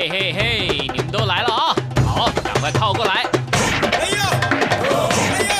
[0.00, 1.74] 嘿嘿嘿，你们都来了啊！
[2.06, 3.26] 好，赶快靠过来。
[3.94, 4.22] 哎呦！
[5.34, 5.50] 哎呦！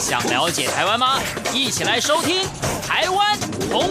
[0.00, 1.20] 想了解台湾吗？
[1.54, 2.42] 一起来收听
[2.84, 3.38] 《台湾
[3.70, 3.88] 红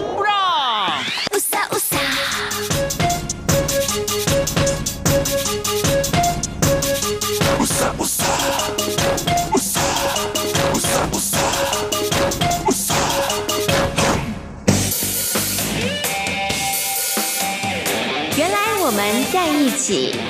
[19.89, 20.28] 不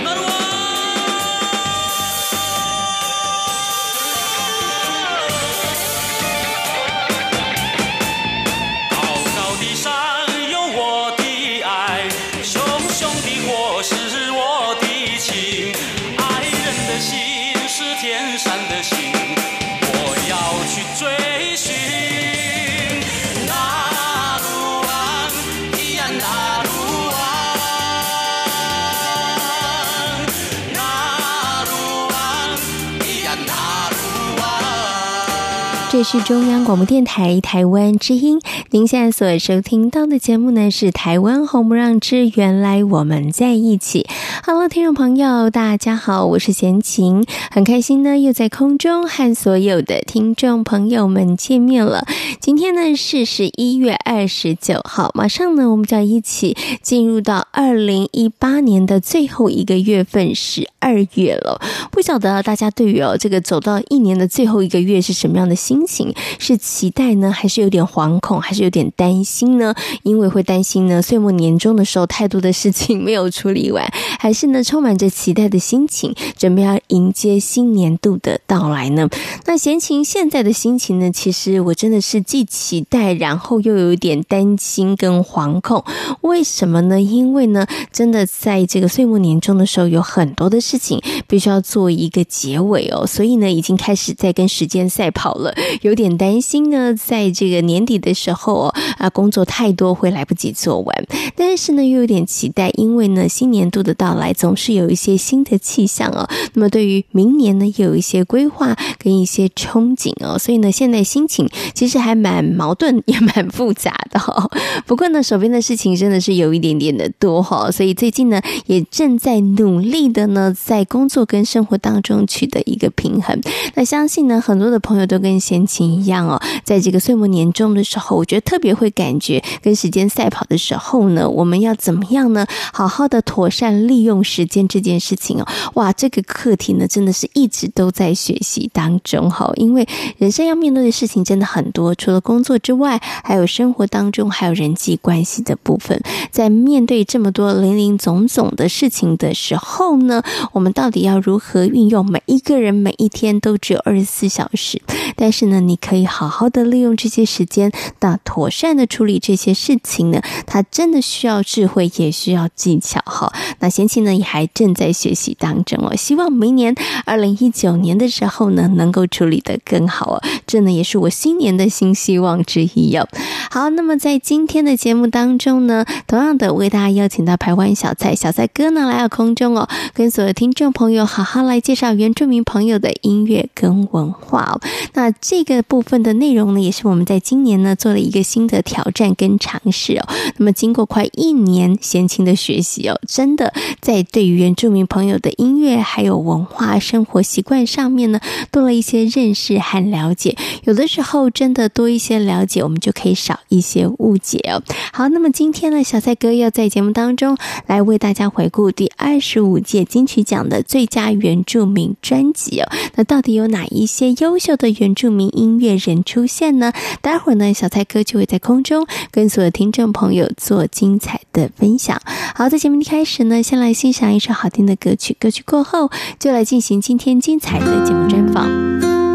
[35.99, 44.03] 这是中央广播电台台湾之音，您现在所收听到的节目呢是《台湾红不让之原来我们在一起》。
[44.51, 52.07] Hello，听众朋友，大家好，我是贤琴，很开心呢又在空中和所有的听众朋友们见面了。
[52.39, 61.61] 今天呢是十一月二十九号，马上呢我们就要一起进入到二零一八年的最后一个月份十二月了。
[61.91, 65.53] 不晓得大家对于哦这个走到一年的最后一个月是什么样的？
[65.53, 69.75] 心情是期待呢，还是有点惶恐，还是有点担心呢？
[70.01, 73.85] 因为会担心呢，岁末年终的时候太多的事情没有处理完，
[74.21, 79.09] 还是呢充满着期待的心情，准备要迎接新年度的到来呢？
[79.45, 81.09] 那闲情现在的心情呢？
[81.09, 85.85] 其实我真的是既期待，然后又有一点担心跟惶恐。
[86.19, 86.99] 为什么呢？
[87.01, 95.55] 因为呢，真的在这个岁末年终的时候，有很多的事情必须要做一个结尾哦，所以呢，已经开始在跟时间赛跑了。
[95.81, 101.07] 有点担心呢，在这个年底的时候哦，啊，工作太多会来不及做完。
[101.37, 106.27] 但是呢，又有点期待，因为呢，新年度的到来总是有一些新的气象哦。
[106.53, 110.37] 那么对于明年呢，有一些规划跟一些憧憬哦。
[110.37, 114.49] 所以呢，现在心情其实还蛮矛盾，也蛮复杂的哦。
[114.85, 123.39] 不过呢，手边的事情真的是有一点点的多哈，所以最近呢，也正在努力的呢，在工作跟生活当中取得一个平衡。
[123.75, 132.45] 那相信呢，很多的朋友都跟先情一样哦，在这个岁末年终的时候，我觉得特别会感觉跟时间赛跑的时候呢，我们要怎么样呢？
[132.73, 139.51] 好好的妥善利利用时间这件事情哦，哇，这个课题呢，真的是一直都在学习当中哈。
[139.55, 139.85] 因为
[140.17, 146.01] 人生要面对的事情真的很多，除了工作之外，还有生活当中还有人际关系的部分。
[146.31, 150.23] 在面对这么多零零总总的事情的时候呢，
[150.53, 152.05] 我们到底要如何运用？
[152.09, 154.81] 每一个人每一天都只有二十四小时，
[155.17, 163.33] 但是呢，你可以好好的利用这些时间，那妥善的处理这些事情呢，它真的需要智慧，也需要技巧哈。
[163.59, 170.21] 那先妻呢也还正在学习当中哦，希望明年二零一九年的时候呢，能够处理得更好哦。
[170.45, 173.07] 这呢也是我新年的新希望之一哟。
[173.49, 184.61] 好，那么在今天的节目当中呢，同样的为大家邀请到排湾小蔡小蔡哥呢来到空中哦，跟所有听众朋友好好来介绍原住民朋友的音乐跟文化哦。
[184.93, 190.07] 那这个部分的内容呢，也是我们在今年呢做了一个新的挑战跟尝试哦。
[190.37, 193.51] 那么经过快一年闲情的学习哦，真的
[193.81, 198.19] 在对于原住民朋友的音乐还有文化生活习惯上面呢，
[198.51, 200.35] 多了一些认识和了解。
[200.63, 204.61] 有的时候真的多一些了解，我们就可以少一些误解哦。
[204.91, 212.69] 好，那么今天呢，小蔡哥要在节目当中来为大家回顾第二十五届金曲奖的最佳原住民专辑哦。
[212.95, 216.73] 那到底有哪一些优秀的原住民音乐人出现呢？
[217.01, 222.01] 待会儿呢，小蔡哥就会在空中跟所有听众朋友做精彩的分享。
[222.35, 225.89] 好，在节目一开始呢，先来欣赏一首好听的歌曲，歌曲过后
[226.19, 229.08] 就来进行今天精彩的节目专访。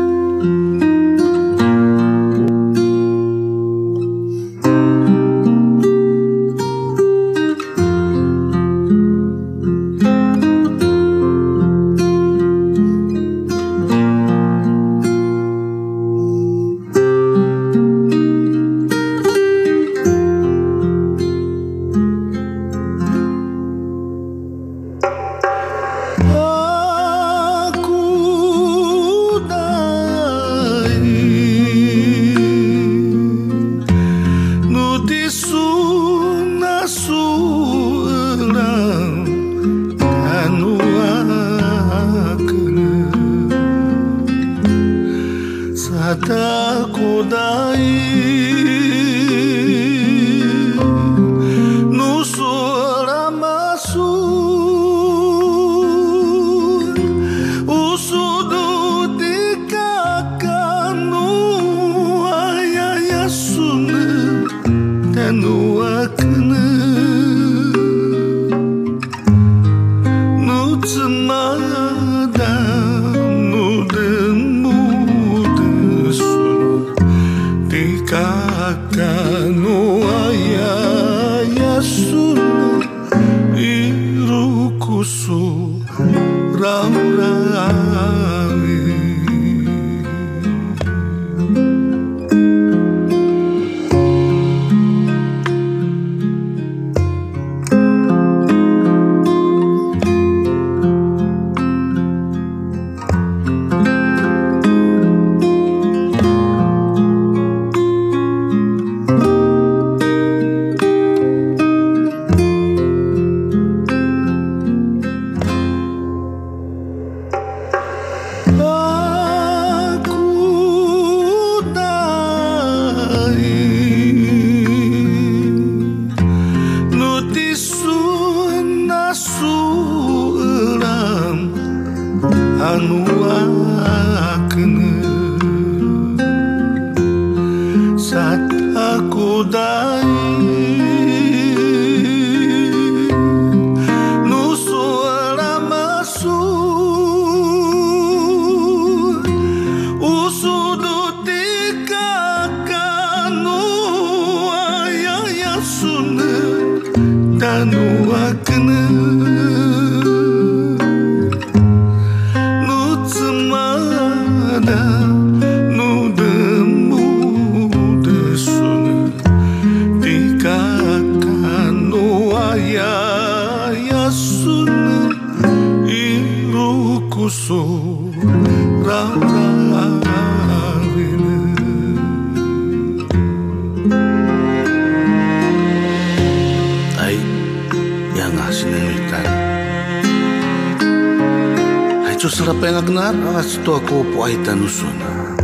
[192.24, 195.36] Acho serapengagnar asto ako po ay tanusuna.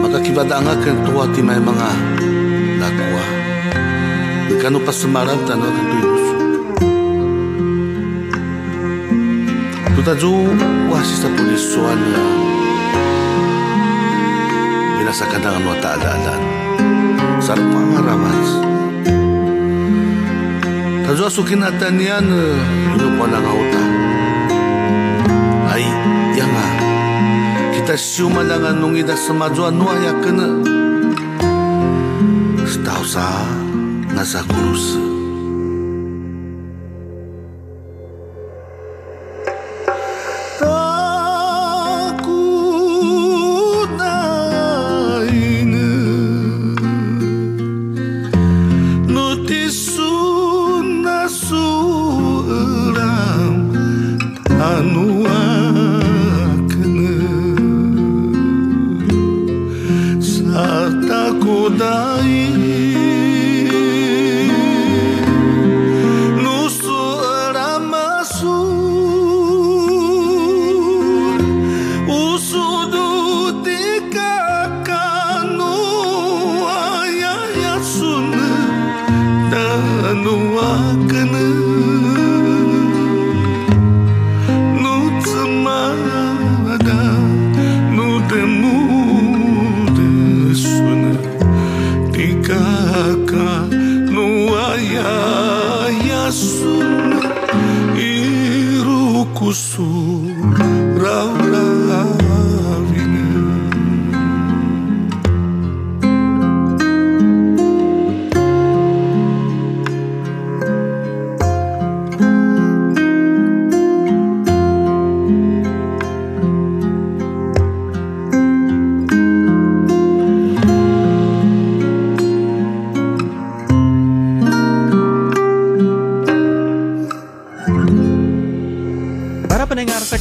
[0.00, 1.88] Makakibadanga kan tuwa ti may mga
[2.80, 3.24] lakwa.
[4.48, 6.34] Nagkano pa sumarag tanong ang ito'y iluso.
[10.00, 10.32] Tutadyo
[10.88, 12.24] wasi sa pulisoan na ya.
[15.04, 16.34] binasakan ng mga
[17.44, 18.48] Sarap ang aramas.
[21.04, 23.89] Tadyo asukin natanian, uh, eh, inupo ng autan
[27.74, 30.46] kita siuma langa nungi da sama jua nua ya kena
[32.64, 33.26] stausa
[34.14, 34.40] ngasa
[96.40, 96.74] su
[97.96, 99.88] y rukusu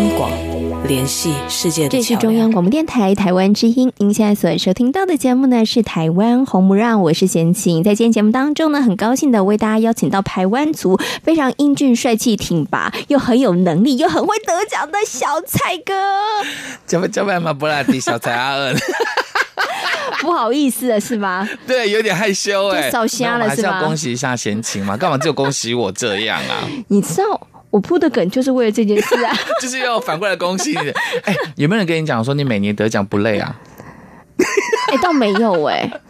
[0.00, 0.30] 央广
[0.88, 1.90] 联系世界的。
[1.90, 3.92] 这是中央广播电台台湾之音。
[3.98, 7.84] 您现在所收听到的节目呢，是台湾红不让，我是贤琴。
[7.84, 15.92] 在今天节目当中呢，很高兴的为大家邀请到台湾族非常英俊帅气挺拔，又很有能力，又很会得奖的小蔡哥。
[16.86, 18.74] 叫不叫不嘛布拉迪小蔡阿恩？
[20.22, 21.46] 不好意思了是吧？
[21.68, 23.48] 对，有点害羞哎，烧瞎了是吧？
[23.50, 24.96] 还是要恭喜一下贤琴嘛？
[24.96, 26.64] 干嘛就恭喜我这样啊？
[26.88, 27.48] 你知道。
[27.70, 30.76] 我铺的梗就是为了这件事啊， 就是要反过来恭喜你。
[31.24, 33.56] 哎、欸，有没有人跟你讲说你每年得奖不累啊？
[34.88, 36.00] 哎、欸，倒没有哎、欸，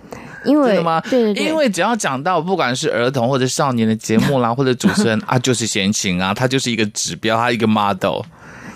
[0.44, 1.00] 因为真的吗？
[1.10, 8.22] 对对对，因为只要讲到不管是儿童或者少年的节目啦，或者主持人啊，就是闲情啊，他就是一个指标，他一个 model。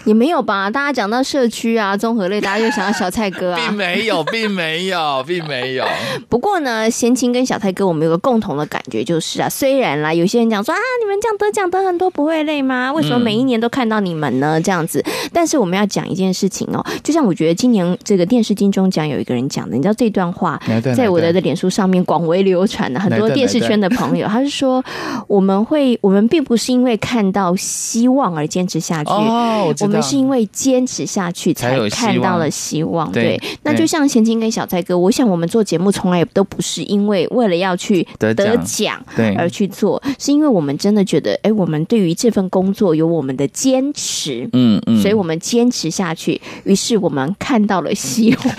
[0.05, 5.85] 也没有吧，大家讲到社区啊、综合类，大家就想到小蔡哥啊， 并没有，并没有，并没有。
[6.29, 12.93] 不过呢，贤琴跟小蔡哥，我们有个共同的感觉就是啊，虽然啦，有些人讲说啊，你们这样得奖得很多，不会累吗？
[12.93, 14.61] 为什么每一年都看到你们呢？
[14.61, 20.61] 这样子，但是我们要讲一件事情哦，就像我觉得今年这个电视金钟奖有一个人讲的，你知道这段话
[20.95, 24.85] 在我的的脸书上面广为流传的，很多电视圈的朋友，他是说
[25.27, 33.41] 我们会，我们并不是因为看到希望而坚持下去，哦，我们是因为坚持下去才看到了希望，对。
[33.63, 38.35] 那就像贤青跟小蔡哥，我想我们做节目从来也都不是因为为了要去得
[38.65, 39.03] 奖。
[39.37, 48.55] 而去做，是因为我们真的觉得，哎，我们对于这份工作有我们的坚持，嗯嗯，所以我们坚持下去，于是我们看到了希望。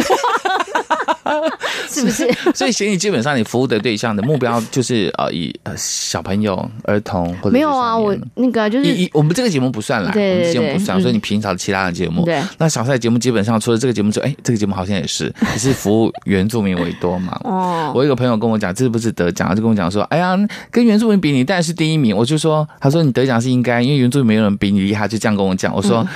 [1.90, 2.32] 是不是？
[2.54, 17.40] 所以，贤琴基本上你服务的对象的目标就是呃，以呃小朋友、儿童或者没有啊，我那个就是以我们这个节目不算啦，对对对，我们节目不算，所以你平常其他的节目，对，那小赛节目基本上除了这个节目之外，哎，这个节目好像也是也是服务原住民为多嘛。
[17.44, 19.56] 哦，我有一个朋友跟我讲，这是不是得奖？
[19.56, 20.38] 就跟我讲说，哎呀，
[20.70, 22.16] 跟原住民比，你当然是第一名。
[22.16, 25.74] 我就说，他说你得奖是应该，因为原住民没有人比你厉害，就这样跟我讲。
[25.76, 26.08] 我说，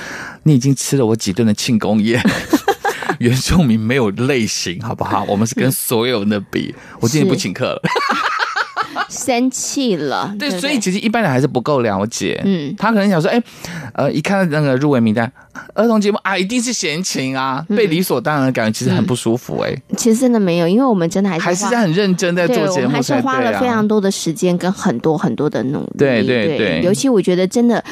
[0.44, 2.22] 你已经吃了我几顿的庆功宴。
[3.18, 5.24] 原住民没有类型，好不好？
[5.28, 6.74] 我们是跟所有人的比。
[7.00, 7.82] 我今天不请客了。
[9.08, 12.40] 生气了，对，所以其实一般人还是不够了解。
[12.44, 13.42] 嗯，他可能想说，哎，
[13.94, 15.30] 呃，一看到那个入围名单，
[15.74, 19.58] 儿童节目啊，一定是闲情啊，被理所当然的感觉，其实很不舒服。
[19.60, 25.92] 哎，其实真的没有，因为我们真的还是还是在很认真在做节目，还是花了非常多的时间跟很多很多的努力。
[25.98, 27.82] 对对对，尤其我觉得真的，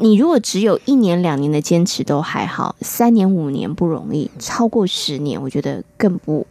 [0.00, 6.46] 你如果只有一年两年的坚持都还好，三年五年不容易，超过十年，我觉得更不。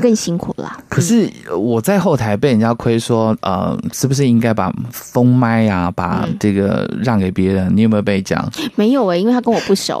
[0.00, 0.78] 更辛苦了。
[0.88, 7.76] 可是我在后台被人家亏说，呃，是不是应该把封麦啊，把这个让给别人？
[7.76, 8.48] 你有没有被讲？
[8.76, 10.00] 没有哎、欸，因为他跟我不熟。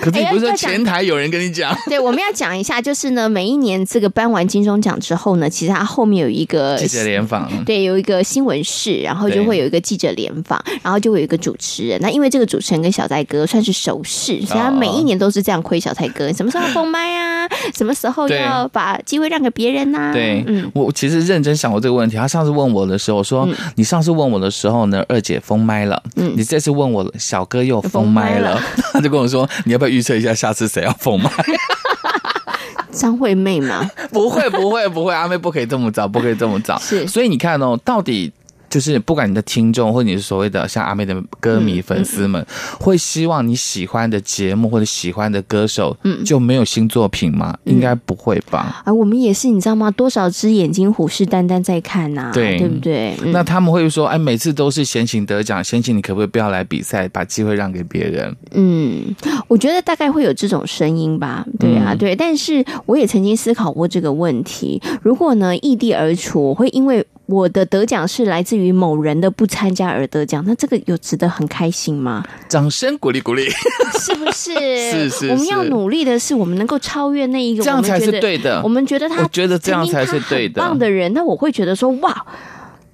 [0.00, 1.78] 可是你不是说前台有人跟你讲、欸？
[1.88, 12.00] 对，我们要讲一下，就是呢，每一年这个颁完金钟奖之后呢，其实它后面有一个记者联访， 对，有一个新闻室，然后就会有一个记者联访，然后就会有一个主持人。
[12.00, 17.46] 那因为这个主持人跟小蔡哥算是熟识，所以他每一年都是这样亏小蔡哥， 什么时候要封麦啊？
[17.74, 20.12] 什么时候要把机会让给别人啊？
[20.12, 22.16] 对，嗯，我其实认真想过这个问题。
[22.16, 28.60] 他上次问我的时候说，你上次问我的时候呢，二姐封麦了，嗯，你这次问我小哥又封麦了，
[28.92, 29.89] 他就跟我说，你要不要？
[29.90, 31.30] 预测一下，下次谁要封麦？
[32.92, 33.88] 张惠妹吗？
[34.10, 36.78] 不会，不会，不会，阿妹不可以这么早，不可以这么早。
[36.78, 38.32] 是，所以你看哦，到底。
[38.70, 42.46] 就是不管你的听众或者你是所谓的像阿妹的歌迷粉丝们，
[42.78, 47.54] 会希望你喜欢的节目或者喜欢的歌手，嗯，就没有新作品吗？
[47.64, 48.80] 应该不会吧？
[48.84, 49.90] 啊，我们也是，你知道吗？
[49.90, 53.16] 多少只眼睛虎视眈眈在看呐，对，对不对？
[53.32, 58.34] 那他们会说，哎，每次都是贤琴得奖，贤琴你可不可以不要来比赛，把机会让给别人？
[58.52, 59.04] 嗯，
[59.48, 61.44] 我觉得大概会有这种声音吧。
[61.58, 62.14] 对啊，对。
[62.14, 67.04] 但是我也曾经思考过这个问题，如果呢异地而处，我会因为。
[67.30, 72.24] 我的得奖是来自于某人的不参加而得奖，那这个有值得很开心吗？
[72.48, 73.48] 掌声鼓励鼓励，
[74.00, 74.52] 是不是？
[74.52, 78.60] 是，是是，我们要努力的是，我们能够超越那一个，这样才是对的。
[78.62, 80.60] 我们觉得他，我觉得这样才是对的。
[80.60, 82.26] 棒的人，那我会觉得说，哇，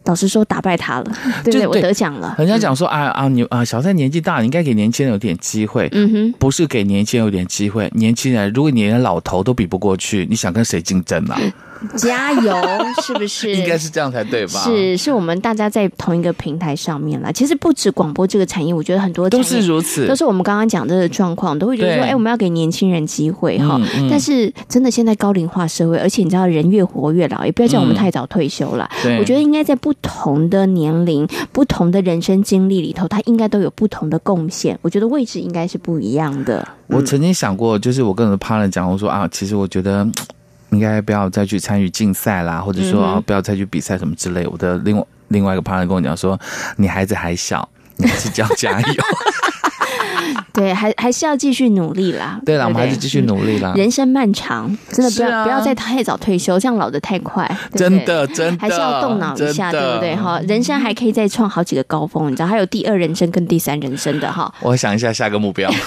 [0.05, 1.05] 老师说，打败他了，
[1.43, 1.67] 对不对？
[1.67, 2.35] 我得奖了。
[2.39, 5.89] 人家讲说，啊啊，你啊，小蔡年纪大，你应该给年轻人有点机会。
[5.93, 11.41] 嗯哼，不是给年轻人有点机会，年轻人，如果你连老头都比不过去，你想跟谁竞争啊？
[11.97, 12.55] 加油，
[13.03, 13.51] 是不是？
[13.51, 14.61] 应该是这样才对吧？
[14.65, 17.31] 是，是我们大家在同一个平台上面啦。
[17.31, 23.77] 其实不止广播这个产业，我觉得很多都是如此，都是我们刚刚讲这个状况，都会觉得说，哎，我们要给年轻人机会哈。
[23.79, 28.89] 嗯嗯、但是真的现在高龄化社会，而且你知道人越活越老，也不要叫我们太早退休了。
[29.05, 34.79] 嗯、我觉得应该在不同的年龄、不同的人生经历里头，他应该都有不同的贡献。
[34.83, 36.67] 我觉得位置应该是不一样的。
[36.87, 40.07] 我曾经想过，就是我跟我的 partner 讲，我说啊，其实我觉得。
[40.71, 44.47] 应该不要再去参与竞赛啦，或者说不要再去比赛什么之类。
[44.47, 46.39] 我的另外另外一个朋友跟我讲说，
[46.77, 48.95] 你孩子还小，你还是要加油。
[50.53, 52.41] 对，还还是要继续努力啦。
[52.45, 53.75] 对啦，我们还是继续努力啦。
[53.77, 57.49] 人生漫长，真的不要不要再太早退休，这样老的太快。
[57.75, 60.17] 真的真的，还是要动脑一下，对不对？
[60.17, 64.53] 哈，人生还可以再创好几个高峰，你知道，还有第二人生跟第三人生的哈。
[64.61, 65.71] 我想一下下个目标。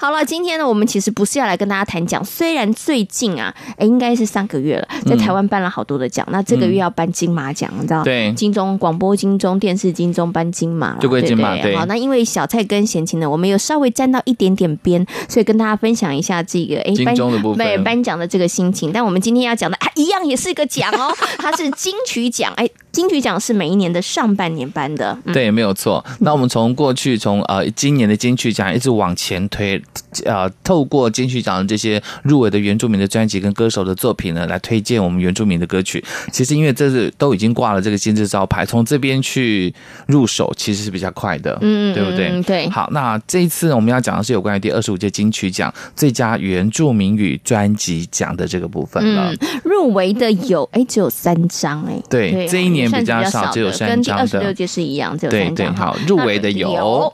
[0.00, 2.24] 好了，今天呢，我们其实不是要来跟大家谈奖。
[2.24, 6.24] 虽然最近啊，哎，应该是上个月了，在台湾颁了好多的奖。
[6.30, 8.02] 嗯、那这个月要颁金马奖，你知道？
[8.02, 11.52] 对，金钟广播金钟电视金钟颁金马了，就归金马。
[11.56, 18.90] 对，对，对，好，那因为小蔡跟贤琴呢，我们有稍微沾到一点点边，所以跟大家分享一下这个哎，金钟的部分，颁颁奖的这个心情。
[18.90, 22.50] 但我们今天要讲的啊，一样也是一个奖哦， 它是金曲奖。
[22.56, 26.04] 哎，金曲奖是每一年的上半年颁的，嗯、对，没有错。
[26.20, 29.82] 那我们从过去从呃今年的金曲奖一直往前推，
[30.24, 30.48] 呃。
[30.62, 36.04] 透过金曲奖的这些入围的原住民的专辑跟歌手的作品呢，来推荐我们原住民的歌曲。
[36.30, 39.74] 其实因为这是都已经挂了这个金字招牌，从这边去
[40.06, 42.40] 入手其实是比较快的，嗯，对不对？
[42.42, 42.68] 对。
[42.70, 49.32] 好，那这一次我们要讲的是有关于第二十五届金曲奖最佳原住民语专辑奖的这个部分了。
[49.32, 55.54] 嗯，入围的有哎，只有三张哎，对，对这一年比较少，只有三张，跟第二十六届是一样，只有三张。
[55.54, 57.12] 对对，好，入围的有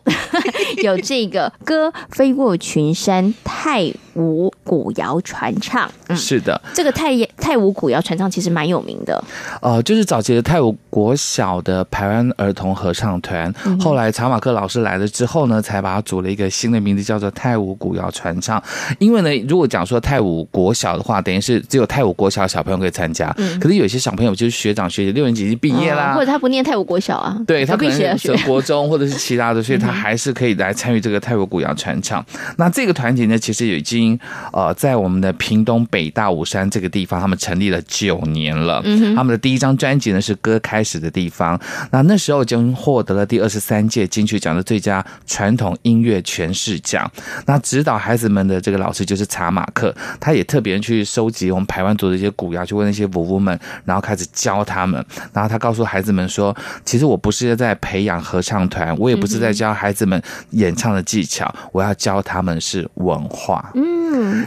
[0.83, 3.35] 有， 这个歌飞过群山。
[3.45, 9.23] 泰武古谣传唱，嗯，是的，这个泰泰武古谣传唱其实蛮有名的，
[9.61, 18.63] 呃，就是早期的泰武国小的排湾儿童合唱团，嗯、后来查马克老师来了之后呢，才把它组了一个新的名字，叫做泰武古谣传唱。
[18.99, 32.25] 因为呢，如果讲说泰武国小的话，等于是只有泰武国小的小朋友可以参加，嗯、可是有些小朋友就是学长学姐，六年级已经毕业啦，或者他不念泰武国小啊，对他可能是国中 或者是其他的，所以他还是可以来参与这个泰武古谣传唱。
[32.57, 34.06] 那这个团体呢，其实已经
[34.53, 38.81] 呃在我们的屏东北大武山这个地方，他们成立了九年了。
[38.85, 41.57] 嗯，他们的第一张专辑呢是《歌开始的地方》，
[41.91, 47.11] 那那时候已经获得了第二十三届金曲奖的最佳传统音乐诠释奖。
[47.47, 55.05] 那指导孩子们的这个老师就是查马克，他也特别去收集我们台湾族的一些古谣，去问那些舞巫们，然后开始教他们。
[55.33, 63.96] 然后他告诉孩子们说：“其实我不是在培养合唱团，我也不是在教孩子们演唱的技巧，我要教他们是文化。”嗯，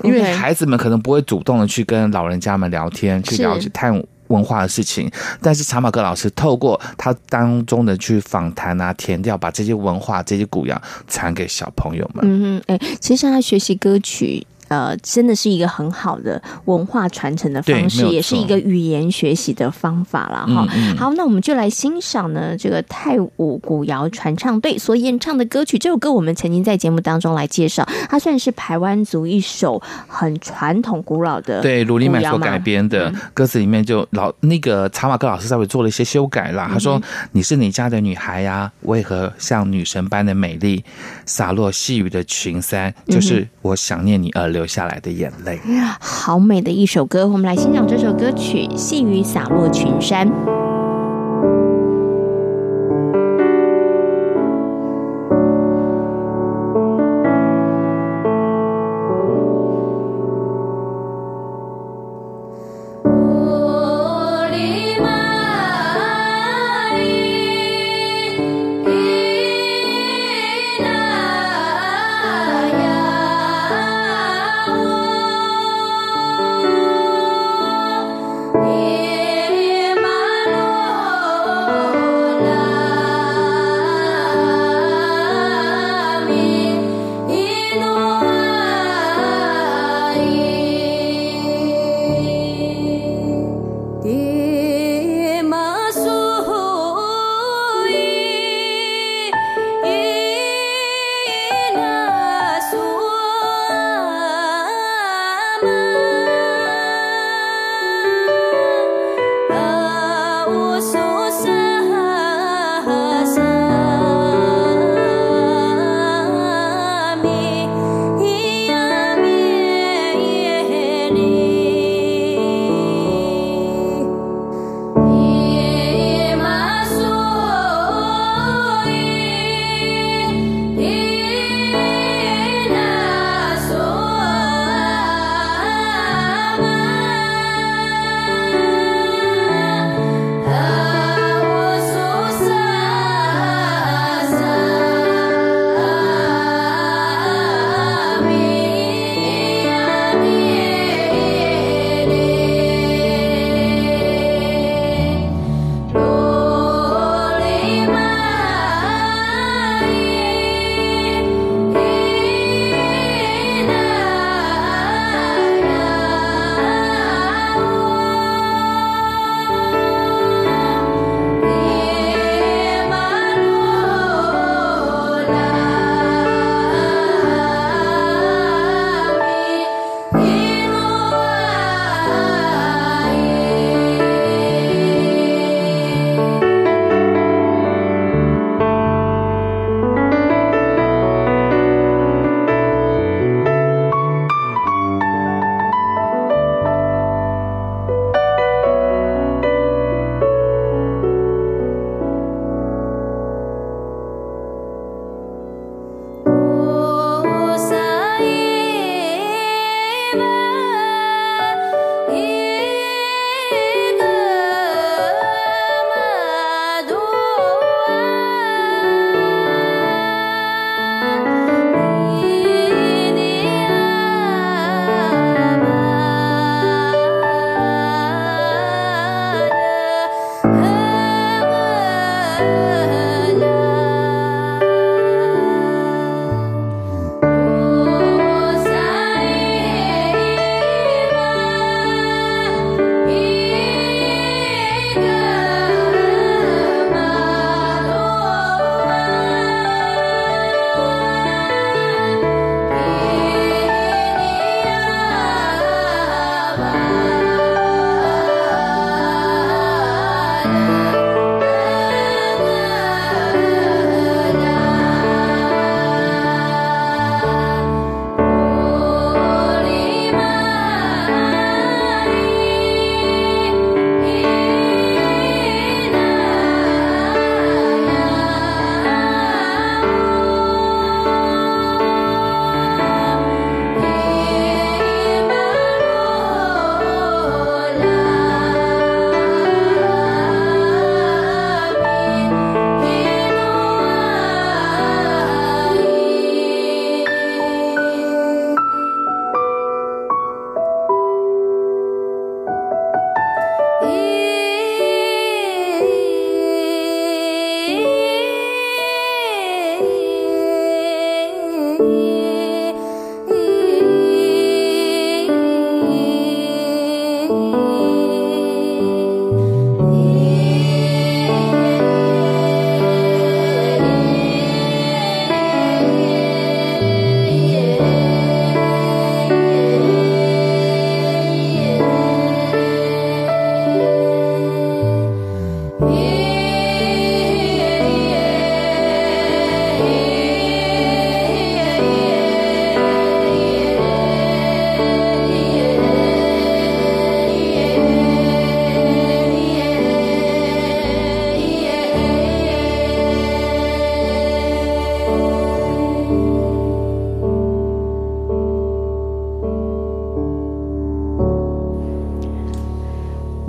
[0.04, 5.10] 因为孩子们可能不会主动的去跟老人家们聊天，去了解探文化的事情，
[5.42, 12.24] 但是查马哥老师透过他当中的去访谈啊、填掉，把这些文化、这些古谣传给小朋友们。
[12.26, 14.46] 嗯嗯，哎，其实他学习歌曲。
[14.70, 20.68] 呃，真的是一个很好的文化传承的方式，也是一个语言学习的方法了哈。
[20.74, 25.78] 嗯嗯、好，那我们就来欣赏呢这个泰武古谣传唱队所演唱的歌曲。
[25.78, 36.70] 这首歌我们曾经在节目当中来介绍，它算是台湾族一首很传统古老的对鲁丽曼所改编的歌词里面就老那个查马克老师稍微做了一些修改啦。
[36.72, 37.02] 他说
[37.34, 40.84] ：“你是你家的女孩呀、啊，为何像女神般的美丽，
[41.26, 45.58] 洒落细雨的群山，就是我想念你而流。”流下来的眼泪，
[46.02, 50.28] 好美的一首歌，我们来欣赏这首歌曲《细雨洒落群山》。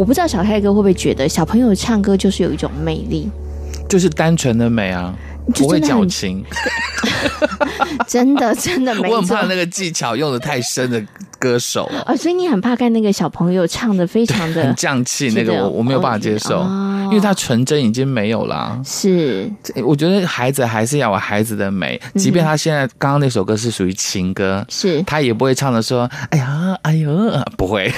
[0.01, 3.29] 我不知道小泰哥会不会觉得小朋友唱歌就是有一种魅力，
[3.87, 5.15] 就是单纯的美啊，
[5.55, 6.43] 不会矫情。
[8.09, 11.05] 真的真的没错，我很怕那个技巧用的太深的
[11.39, 18.81] 歌手啊、哦，所以你很怕看那个小朋友唱的非常的很降气，那个我我没有办法接受，哦、因为他纯真已经没有了。
[18.83, 19.51] 是，
[19.85, 25.03] 我觉得孩子还是要有孩子的美，即便他现在刚刚那首歌是属于情歌，是。
[25.03, 27.13] 他也不会唱的说，哎呀，哎呦，
[27.59, 27.93] 不会。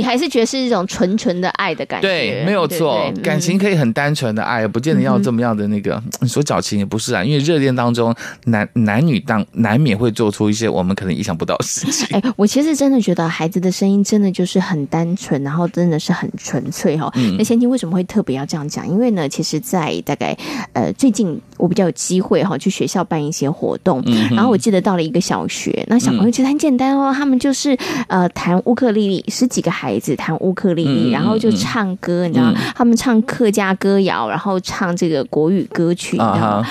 [0.00, 6.02] 你还是觉得是一种纯纯的爱的感觉，对，没有错，感情可以很单纯的爱，不见得要这么样的那个。
[6.22, 8.14] 你说矫情也不是啊，因为热恋当中，
[8.46, 12.08] 男男女当难免会做出一些我们可能意想不到的事情。
[12.18, 17.12] 哎，我其实真的觉得孩子的声音真的就是很单纯，然后真的是很纯粹哈。
[17.36, 18.88] 那先听为什么会特别要这样讲？
[18.88, 20.34] 因为呢，其实，在大概
[20.72, 27.76] 呃最近，我比较有机会哈去学校办一些活动，然后我记得到了一个小学，那小朋友其实很简单哦，他们就是
[28.08, 29.70] 呃弹乌克丽丽，十几个。
[29.70, 36.66] 孩子弹乌克丽丽，然后就唱歌，你知道，他们唱客家歌谣，然后唱这个国语歌曲，你知道吗？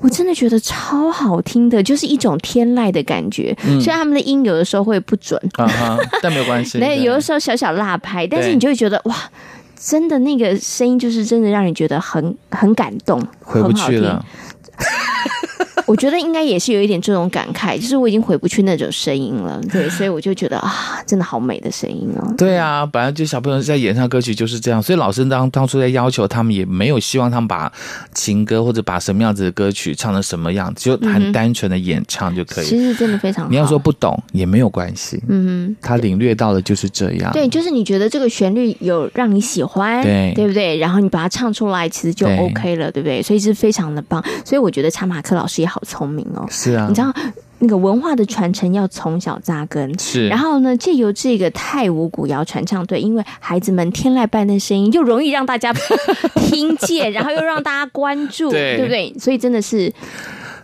[0.00, 3.56] 我真的觉得超好听的，就是一种天籁的感觉。
[3.80, 5.40] 虽然他们的音有的时候会不准，
[6.22, 6.78] 但没有关系。
[6.80, 9.14] 那有的时候小小落拍，但是你就会觉得哇，
[9.78, 14.24] 真的那个声音就是真的让你觉得很很感动，回不去了。
[15.88, 22.34] 我觉得应该也是有一点这种感慨，就是我已经回不去那种声音了，对，所以我就觉得啊，真的好美的声音哦。
[22.36, 27.72] 对啊，本来就小朋友在演唱歌曲就是这样，所以老师当当初在要求他们，也没有希望他们把
[28.14, 32.66] 情歌或者把什么样子的歌曲唱成什么样子，就很单纯的演唱就可以。
[32.66, 33.50] 其实真的非常好。
[33.50, 37.32] 你要说不懂也没有关系，嗯哼，他领略到的就是这样。
[37.32, 40.76] 对，就是你觉得这个旋律有让你喜欢，对，对不对？
[40.76, 43.22] 然后你把它唱出来，其实就 OK 了，对，对不对？
[43.22, 44.22] 所以是非常的棒。
[44.44, 46.46] 所以我觉得查马克老师也好聪明哦。
[46.50, 47.12] 是啊，你知道
[47.58, 50.28] 那个文化的传承要从小扎根，是。
[50.28, 55.72] 然后呢，借由这个泰舞古谣传唱队，因为孩子们天籁般的声音，又容易让大家
[56.34, 59.14] 听见， 然后又让大家关注，对，对不对？
[59.18, 59.92] 所以真的是。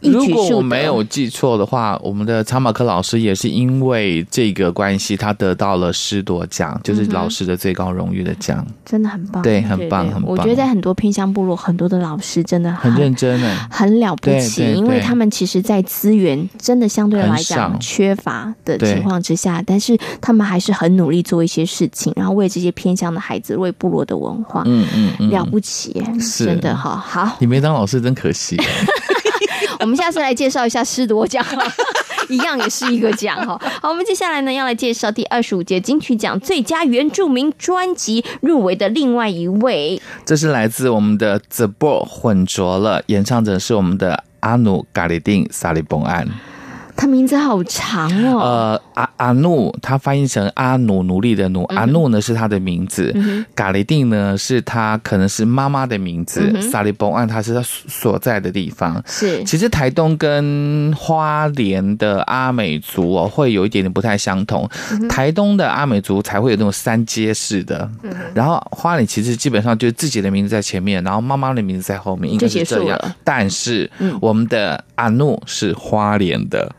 [0.04, 9.42] 如果我没有记错的话，我们的查马克老师也是因为这个关系，他得到了师铎奖，就是老师的最高荣誉的奖，真的很棒。
[9.42, 10.24] 对，很棒，很棒。
[10.26, 24.86] 我觉得在很多偏乡部落，很多的老师真的很，很认真的，很了不起，因为他们其实，在资源真的相对来讲缺乏的情况之下，但是他们还是很努力做一些事情，然后为这些偏乡的孩子，为部落的文化，嗯
[25.18, 26.44] 嗯，了不起，是。
[26.44, 26.96] 真的哈。
[26.96, 28.56] 好，你没当老师真可惜。
[29.80, 31.44] 我们下次来介绍一下师铎奖，
[32.28, 33.60] 一样也是一个奖哈。
[33.80, 46.28] 好，我们接下来呢要来介绍第二十五届金曲奖最佳原住民专辑入围的另外一位，这是来自我们的 The b o 混浊了，演唱者是我们的阿努嘎里丁萨利崩安。
[46.96, 48.38] 他名字好长哦。
[48.40, 53.14] 呃，阿阿努，他翻译成阿努奴隶的奴，阿努呢是他的名字，
[53.54, 59.02] 嘎雷定呢是他可能是妈妈的名字，萨利崩岸他是他所在的地方。
[59.06, 64.68] 是，其实台东跟花莲的阿美族哦会有一点点不太相同，
[65.08, 67.88] 台东的阿美族才会有那种三阶式的，
[68.34, 72.98] 然后花莲其实基本上就是自己的名字在前面，然后妈妈的名字在后面，应该是这样。
[73.24, 76.72] 但是我们的阿努是花莲的。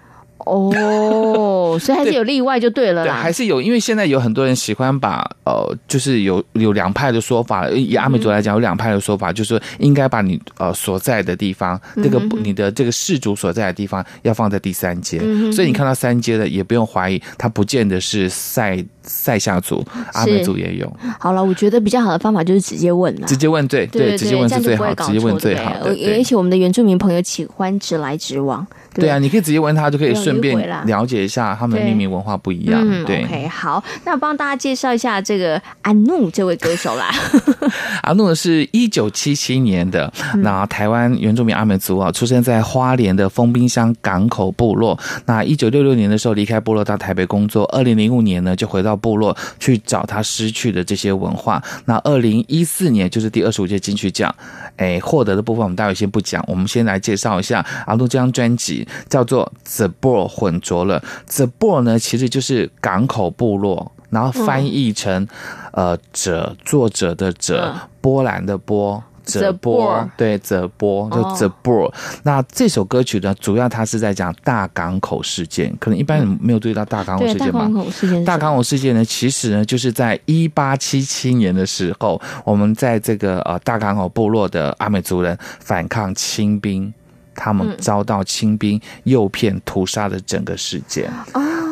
[0.46, 3.14] 哦，所以还是有例外就对了啦。
[3.14, 7.68] 对，还是有，因为现在有很多人喜欢把呃，就是有有两派的说法。
[7.70, 15.20] 以阿美族来讲，有两派的说法，就是说应该把你呃所在的地方，这个你的这个氏族所在的地方要放在第三阶。
[15.52, 20.98] 所以你看到三阶的，也不用怀疑，它不见得是赛赛夏族，阿美族也有。
[21.20, 25.74] 好了，我觉得比较好的方法就是直接问了，直接问对对，直接问是最好，直接问最好。
[25.84, 28.66] 而且我们的原住民朋友喜欢直来直往。
[28.96, 32.82] 对啊，你可以直接问他，就可以顺便了解一下他们的命名文化不一样。
[33.06, 37.10] 对，嗯，OK，好，那我帮大家介绍一下这个阿怒这位歌手啦。
[38.04, 44.98] 阿怒是一九七七年的，那台湾原住民阿美族啊，出生在花莲的丰滨乡港口部落。
[45.26, 51.62] 那一九六六年的时候离开部落到台北工作，二零零五年呢就回到部落去找他失去的这些文化。
[51.86, 54.34] 那二零一四年就是第二十五届金曲奖，
[54.78, 58.85] 哎，获得的部分我们待会先不讲，我们先来介绍一下阿怒这张专辑。
[59.10, 65.24] 叫做 The Boer 混浊了，The Boer 呢其实就是港口部落，然后翻译成、
[65.72, 71.92] 嗯、呃者作者的者，嗯、波兰的波，泽波，对，泽波就 The Boer。
[72.24, 77.62] 那这首歌曲呢，主要它是在讲大港口事件，可能一般人没有注意到大港口事件嘛。
[77.62, 86.94] 大港口事件，大港口事件呢，其实呢就是在一八七七年的时候，我们在这个呃大港口部落的阿美族人反抗清兵。
[87.36, 91.12] 他们遭到清兵诱骗屠杀的整个事件。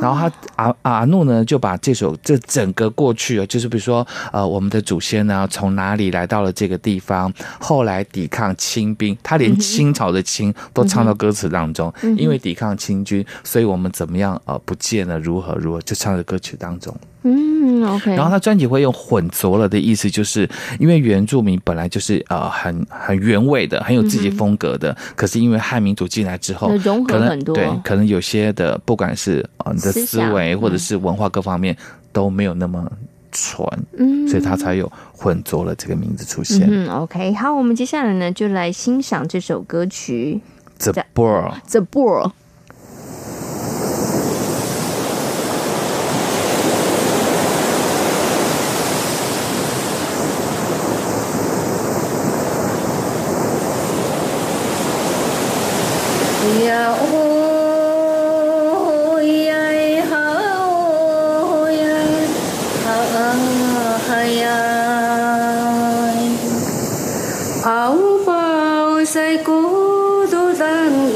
[0.01, 16.93] 然后他阿阿努呢就把这首这整个过去啊，就是比如说呃我们的祖先呢从哪里来到了这个地方，后来抵抗清兵，他连清朝的清都唱到歌词当中，因为抵抗清军，所以我们怎么样呃不见了如何如何就唱在歌曲当中。
[17.23, 18.15] 嗯，OK。
[18.15, 24.91] 然后他专辑会用混浊了的意思，就是因为原住民本来就是呃很很原味的，很有自己风格的。
[24.91, 31.75] 嗯、可是因为汉民族进来之后，融合很多，对，可能有些的不管是呃你的思维或者是文化各方面
[32.11, 32.91] 都没有那么
[33.31, 36.67] 纯，嗯，所以他才有混浊了这个名字出现。
[36.69, 37.33] 嗯，OK。
[37.33, 40.41] 好，我们接下来呢就来欣赏这首歌曲
[40.93, 41.51] 《The Bull》。
[41.71, 42.31] The Bull。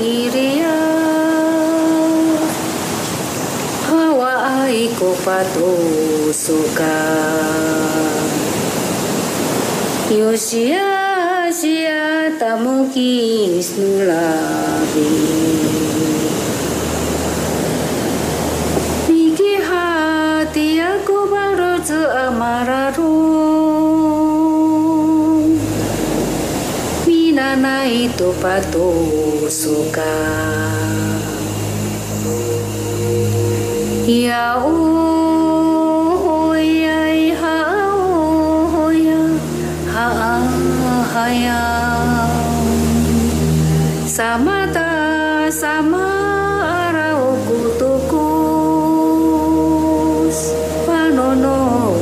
[0.08, 0.80] iriya
[3.92, 6.96] hawa ay kupatusuka
[10.08, 13.92] Yosia sia tamu kisnulabi
[28.18, 30.02] patusuka
[34.08, 36.98] ya oh ya
[37.38, 37.58] ha
[38.74, 39.22] oh ya
[39.94, 40.42] ha
[41.14, 41.62] ha ya.
[44.10, 46.10] Sama ta sama
[47.46, 48.98] kutukus
[50.90, 51.94] panono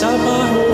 [0.00, 0.69] 介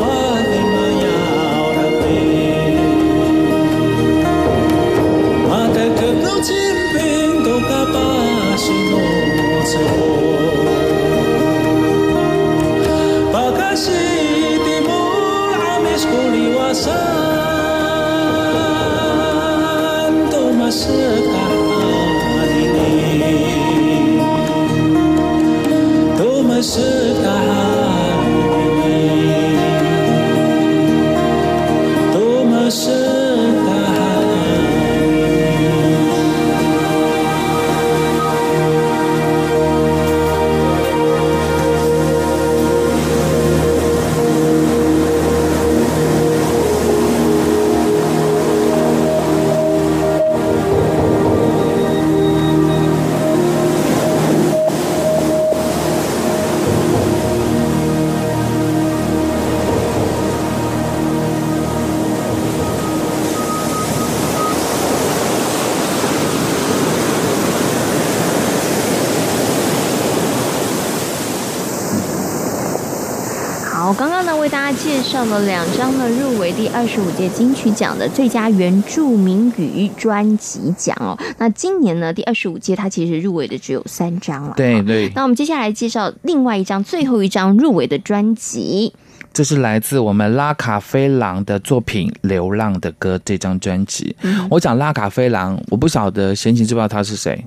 [76.87, 81.19] 二十五届金曲奖的最佳原住民语专辑奖哦。
[81.37, 84.55] 那今年呢第二十五届，它其实入围的只有三张了。
[84.57, 85.11] 对对。
[85.13, 88.95] 那我们接下来介绍另外一张，最后一张入围的专辑，
[89.33, 94.15] 这是来自我们拉卡菲郎的作品《流浪的歌》这张专辑。
[94.23, 97.45] 嗯、我讲拉卡菲郎，我不晓得贤琴知不知道他是谁？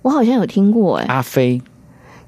[0.00, 1.60] 我好像有听过哎，阿飞。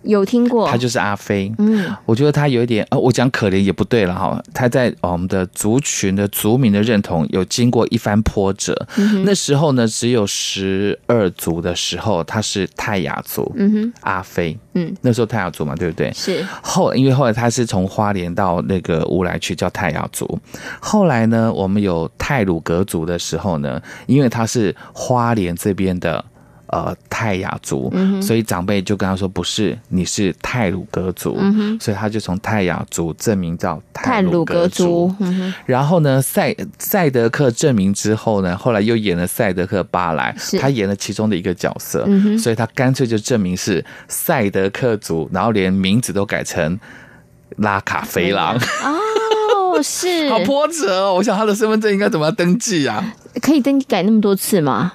[0.02, 1.52] 有听过，他就是阿飞。
[1.58, 4.42] 嗯，我觉得他有一点，呃，我讲可怜也不对了哈。
[4.54, 8.74] 他在我们的族群的族民的认同有经过一番波折。
[8.96, 13.52] 嗯、那时候呢，只有十二族的时候，他是泰雅族。
[13.56, 14.58] 嗯哼，阿飞。
[14.74, 16.12] 嗯，那时候泰雅族嘛，对不对？
[16.12, 16.44] 是。
[16.62, 20.38] 后因为后来他是从花莲到那个乌来去叫泰雅族。
[20.80, 26.24] 后来呢，我们有泰鲁格族的时候呢，因为他是花莲这边的。
[26.72, 31.36] 呃，泰雅族，嗯、所以长辈就跟他说：“不是，你是泰鲁格族。
[31.36, 35.12] 嗯”所以他就从泰雅族证明叫泰鲁格族。
[35.18, 46.78] 嗯、然后呢，赛赛德克证明之后呢，后来又演了赛德克巴莱，他演了其中的一个角色，嗯、所以他干脆就证明是赛德克族，然后连名字都改成
[47.56, 48.56] 拉卡菲郎。
[48.86, 51.14] 哦，是，好波折哦！
[51.14, 53.12] 我想他的身份证应该怎么样登记啊？
[53.42, 54.92] 可以登记改那么多次吗？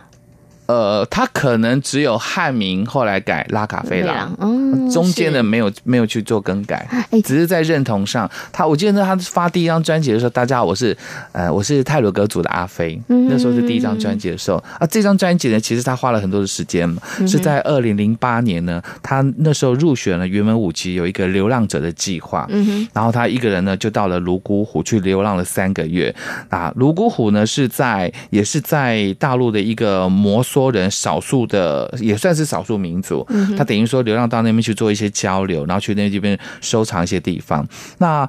[0.67, 6.87] 呃，他可能只有汉名，后来改拉卡菲拉，嗯，中间的没有没有去做更改，
[7.23, 8.29] 只是在认同上。
[8.51, 10.95] 他我记得他发第一张专辑的时候，大家好，我是
[11.33, 14.87] 呃我是泰鲁格族的阿飞，那时候是第一张专辑的时候啊。
[14.87, 26.15] 这张专辑呢，其实他花了很多的时间嘛，是在二零零八年呢，他那时候入选了原文五级，有一个流浪者的计划，嗯，然后他一个人呢就到了泸沽湖去流浪了三个月
[26.49, 26.71] 啊。
[26.75, 30.41] 泸沽湖呢是在也是在大陆的一个摩。
[30.55, 33.27] 说人少数的也算是少数民族，
[33.57, 37.67] 他等于说流浪到那边去做一些交流，然后去那边收藏一些地方。
[37.97, 38.25] 那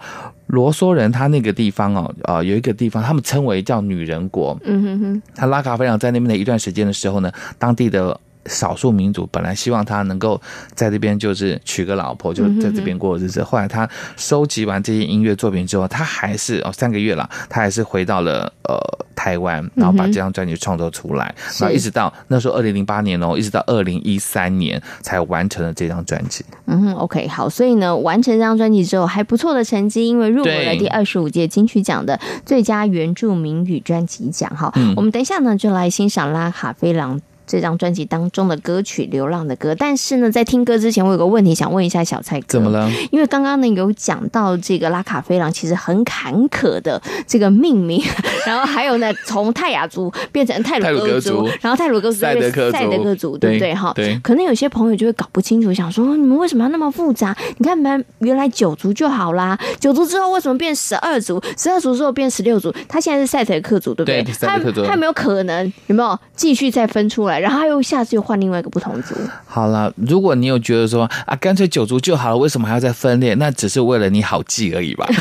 [0.49, 4.59] 罗梭人他那个地方哦，呃，有一个地方他们称为叫女人国。
[4.64, 8.20] 嗯哼哼，他拉卡菲扬在那边的一段时间的时候呢，当地的。
[8.49, 10.40] 少数民族本来希望他能够
[10.74, 13.42] 在这边就是娶个老婆，就在这边过日子。
[13.42, 18.78] 后来他收集完这些音乐作品之后，他还是哦三个月了，他还是回到了呃
[19.14, 26.44] 台湾，然后把这张专辑创作出来，然后一直到那时候二零零八年哦，一直到二零一三年才完成了这张专辑。
[26.66, 34.51] 嗯哼，OK，好，所以呢，完成这张专辑之后还不错的成绩，因为入围了第二十五届金曲奖的最佳原住民语专辑奖。
[34.55, 37.20] 哈，我们等一下呢就来欣赏拉卡菲郎。
[37.47, 42.90] 这张专辑当中的歌曲《流浪的歌》，但是呢，在听歌之前，我有个问题想问一下小蔡哥，怎么了？
[43.11, 48.03] 因为刚刚呢有讲到这个拉卡菲郎其实很坎坷的这个命名，
[48.47, 53.74] 然后还有呢，从泰雅族变成泰鲁格族，然后泰鲁格族赛德克赛德克族，对不对？
[53.74, 54.18] 哈，对。
[54.22, 57.36] 可能有些朋友就会搞不清楚，想说你们为什么要那么复杂？
[57.59, 61.40] 你看，原原来九族就好啦，九族之后为什么变十二族？
[61.57, 62.74] 十二族之后变十六族？
[62.88, 64.22] 他现在是赛德克族，对不对？
[64.22, 67.36] 对，他他有没有可能有没有继续再分出来？
[67.39, 69.14] 然后他又下次又换另外一个不同族。
[69.47, 73.34] 好了，如果你有觉得说啊，干脆九族就好了，为什么还要再分裂？
[73.34, 75.07] 那只是为了你好记而已吧。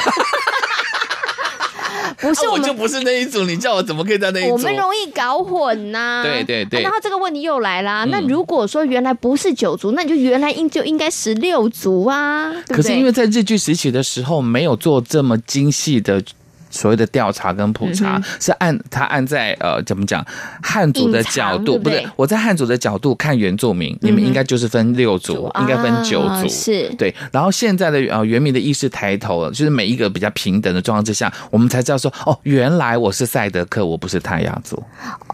[2.18, 4.54] 不是我， 啊、我就不是那一组，你叫我怎么可以在那一组？
[4.54, 6.24] 我们容易搞混呐、啊。
[6.24, 6.82] 对对对。
[6.82, 8.06] 然后这个问题又来啦。
[8.06, 12.52] 嗯、那如果说原来不是九族，那你就原来应就应该十六族啊。
[12.52, 16.24] 对对，可是因为在日据时期的时候，没有做这么精细的。
[16.76, 20.24] 所谓的调查跟普查，是按他按在呃怎么讲
[20.62, 27.14] 汉族的角度，不对，我在汉族的角度看原住民，你们应该就是分六族，应该分九族，是对。
[27.32, 34.82] 然后现在的呃原民的意识抬头了，就是每一个比较平等的状况之下，我们才知道说，哦，原来我是赛德克，我不是泰雅族。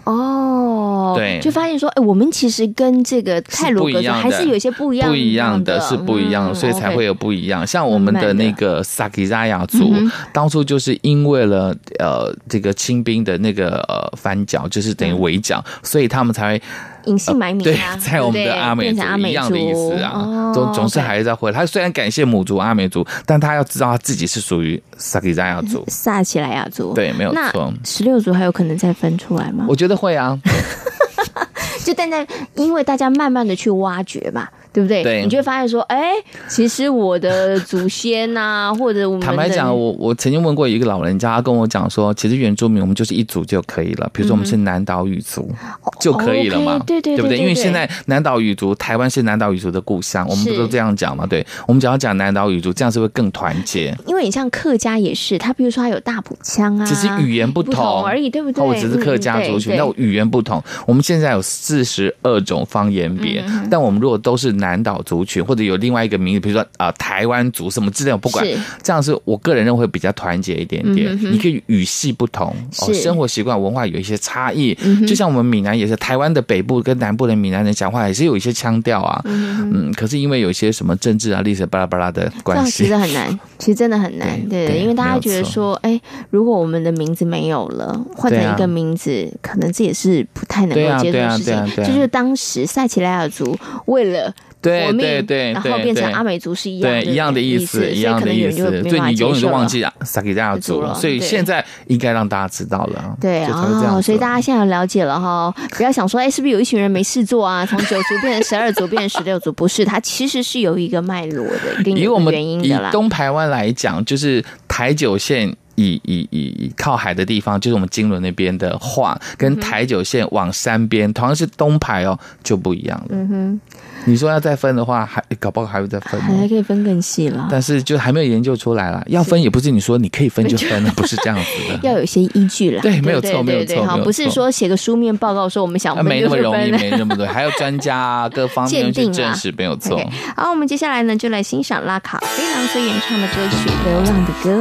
[0.04, 7.66] 哦，对，就发现说，哎，我们其实跟这个太鲁阁族还是有一些不一样，不一样的，是不一样的，所以才会有不一样。
[7.66, 9.94] 像我们的那个萨基扎雅族，
[10.34, 16.62] 当初就是因为了呃这个清兵的那个呃翻剿，就是等于围剿，所以他们才会
[17.06, 21.58] 隐姓埋名啊，在我们的阿美族一样的意思啊，总总是还是在回来。
[21.58, 26.94] 他虽然感谢母族阿美族，但他要知道他自己是属于萨基扎雅族、 萨奇莱雅族。
[26.94, 27.74] 对，没有错。
[27.84, 29.66] 十六族还有可能再分出来吗？
[29.68, 30.38] 我觉得会啊。
[31.84, 32.26] 就但在
[32.56, 34.48] 因为大家慢慢的去挖掘嘛。
[34.74, 35.04] 对不对？
[35.04, 36.12] 对，你就会发现说，哎，
[36.48, 45.70] 其实我的祖先呐、啊，或者我们坦白讲，我我曾经问过一个老人家，他跟我讲说，其实原住民我们就是一族就可以了，比如说我们是南岛语族、嗯、
[46.00, 47.38] 就可以了嘛，哦、对对对，对不对？
[47.38, 51.26] 因为现在南岛语族，台湾是南岛语族的故乡，我们不都这样讲嘛？
[51.26, 53.96] 对，我们只要讲南岛语族，这样是会更团结。
[54.08, 58.64] 因为你像客家也是，他比如说他有大埔腔啊，只是语言不同，不同而已，对不对？
[58.64, 60.64] 我只是客家族群，那、嗯、语言不同。
[60.86, 65.42] 我们现在有四十二种方言别、嗯，但我们如果都是南岛族群。
[65.42, 68.46] 或者有另外一个名字，比如说啊、呃，台湾族什么之类，我不管，
[68.84, 71.10] 这样是我个人认为比较团结一点点。
[71.22, 75.06] 嗯、你可以语系不同，哦，生活习惯、文化有一些差异、嗯。
[75.08, 79.72] 就像我们闽南也是，台湾的北部跟南部的闽南人讲话也是有一些腔调啊嗯。
[79.74, 84.40] 嗯，可是因为有一些什么政治啊、历史巴拉巴拉的关系，其实很难，其实真的很难。
[84.48, 86.00] 对，对，因为大家觉得说，哎，
[86.30, 91.76] 如果我们的名字没有了，换成一个名字，啊、可能这也是不太能够接受的事情。
[91.78, 93.58] 这就是当时塞奇莱尔族
[93.88, 94.32] 为了。
[94.62, 100.94] 对对对，然后变成阿美族是一样一样的意思，一样的意思，所以你永远都忘记啊萨奇莱雅族了。
[100.94, 103.18] 所以现在应该让大家知道了。
[103.20, 107.66] 对啊，所以大家现在了解了哈，不要想说，哎，是不是有一群人没事做啊？
[107.66, 112.90] 从九族变成十二族，变成十六族，不是，它其实是有一个脉络的，以我们原因的啦。
[112.90, 123.08] 以东台湾来讲，就是台九线以以以以靠海的地方，就是我们金轮那边的话，跟台九线往山边，同样是东排哦，就不一样了。
[123.10, 123.62] 嗯哼。
[124.06, 127.48] 你说要再分的话，还搞不好还会再分，还可以分更细了。
[127.52, 129.04] 但是就还没有研究出来了。
[129.08, 131.80] 要分也不是你说你可以分就分了，不是这样子的。
[131.88, 132.82] 要有些依据了。
[132.82, 133.86] 对，没有错，没有错。
[133.86, 136.18] 好，不是说写个书面报告说我们想分就分。
[136.18, 140.00] 没那么容易，没那么多， 还有专家啊，各方面去证实，没有错。
[140.00, 140.10] Okay.
[140.36, 144.60] 好，我们接下来呢，就来欣赏拉卡非常所演唱的歌曲《流浪的歌》。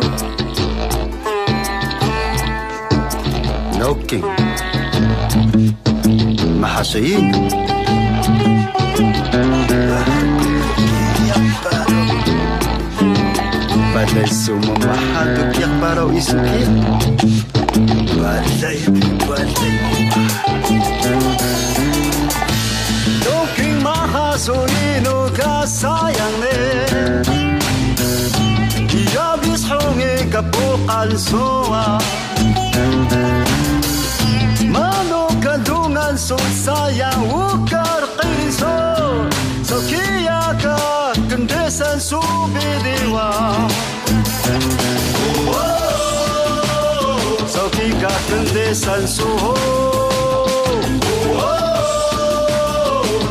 [3.80, 4.22] Looking，
[6.61, 7.70] 马哈水。
[14.01, 16.73] Balay semua Hantu kiak barau isu kiak
[18.17, 18.81] Balay,
[19.29, 19.77] balay
[23.21, 26.57] Doking maha solino ka sayang ne
[28.89, 32.01] Iya bis hongi kapukan soa.
[34.65, 38.81] Manu kandungan so sayang ukar qiso
[39.61, 39.77] So
[41.81, 43.31] sen subedila
[47.53, 49.55] Sauti ka kënde sen suho.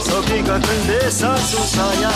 [0.08, 2.16] Sauti ka kënde sen susaya.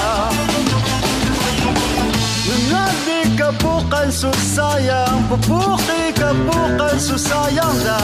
[2.70, 8.02] Ngadi ka pukan susayang Pupuki ka pukan susayang da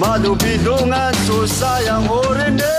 [0.00, 2.77] Madubidungan susayang orine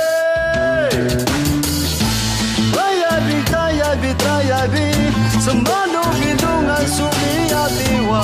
[4.59, 8.23] ayabi, ayabi Semalubidungan sumiyatiwa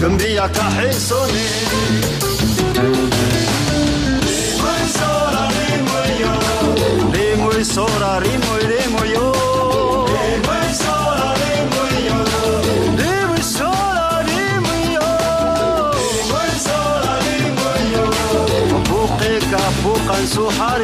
[0.00, 1.46] Gambia kahesone
[4.22, 6.34] Limoi sora limoi yo
[7.12, 9.26] Limoi sora limoi limoi yo
[10.06, 12.20] Limoi sora limoi yo
[12.96, 15.08] Limoi sora limoi yo
[15.98, 18.06] Limoi sora limoi yo
[18.88, 20.80] Buke ka bukan suhar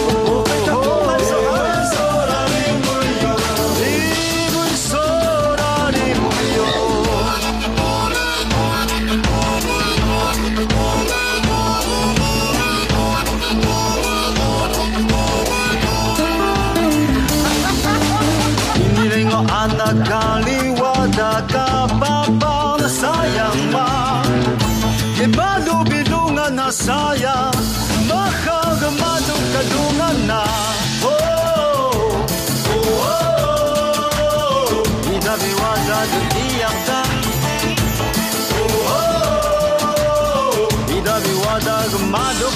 [42.09, 42.48] my.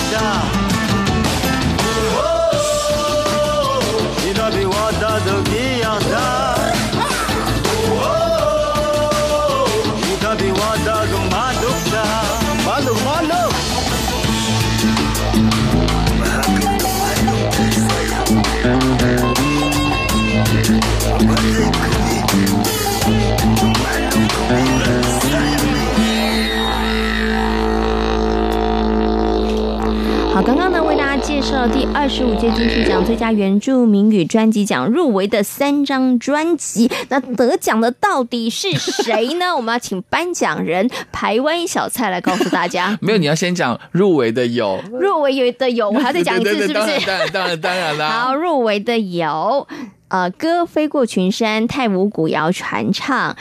[30.46, 39.56] 刚刚呢为大家介绍第二十五届金曲奖最佳原住民语专辑奖入围的三张专辑，那得奖的到底是谁呢？
[39.56, 42.98] 我们要请颁奖人台湾小蔡来告诉大家。
[43.02, 47.00] 没有，你要先讲入围的有，入围有的有，我还要再讲一次，是不是？
[47.08, 48.10] 当然，当然，当然啦。
[48.10, 49.66] 好，入围的有，
[50.10, 53.34] 呃，歌飞过群山，太武古谣传唱。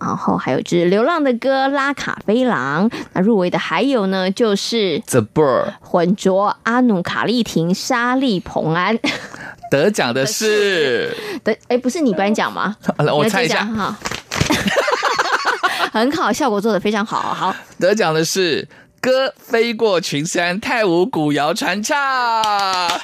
[0.00, 8.98] 然后还有只流浪的歌《拉卡飞狼》，那入围的还有呢，就是 The Bird 浑浊阿努卡丽婷沙利蓬安。
[9.70, 12.76] 得奖的是 得哎，不是你颁奖吗？
[13.12, 13.98] 我猜一下哈，
[15.92, 17.34] 很好，效果做得非常好。
[17.34, 18.66] 好，得奖的是
[19.00, 21.98] 歌飞过群山，太武古谣传唱。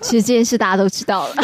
[0.00, 1.34] 其实这件事大家都知道了。